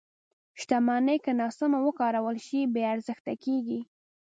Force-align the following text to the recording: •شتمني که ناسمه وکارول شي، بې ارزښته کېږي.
•شتمني 0.61 1.17
که 1.23 1.31
ناسمه 1.41 1.79
وکارول 1.87 2.37
شي، 2.45 2.59
بې 2.73 2.83
ارزښته 2.93 3.33
کېږي. 3.43 3.79